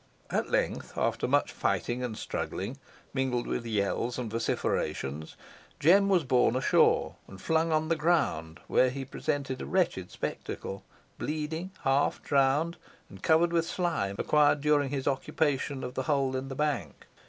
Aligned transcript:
At 0.31 0.49
length, 0.49 0.97
after 0.97 1.27
much 1.27 1.51
fighting 1.51 2.01
and 2.03 2.17
struggling, 2.17 2.79
mingled 3.13 3.45
with 3.45 3.67
yells 3.67 4.17
and 4.17 4.31
vociferations, 4.31 5.35
Jem 5.79 6.09
was 6.09 6.23
borne 6.23 6.55
ashore, 6.55 7.17
and 7.27 7.39
flung 7.39 7.71
on 7.71 7.87
the 7.89 7.95
ground, 7.95 8.59
where 8.65 8.89
he 8.89 9.05
presented 9.05 9.61
a 9.61 9.67
wretched 9.67 10.09
spectacle; 10.09 10.83
bleeding, 11.19 11.69
half 11.83 12.19
drowned, 12.23 12.77
and 13.11 13.21
covered 13.21 13.53
with 13.53 13.67
slime 13.69 14.15
acquired 14.17 14.59
during 14.59 14.89
his 14.89 15.07
occupation 15.07 15.83
of 15.83 15.93
the 15.93 16.01
hole 16.09 16.35
in 16.35 16.47
the 16.47 16.55
bank. 16.55 17.05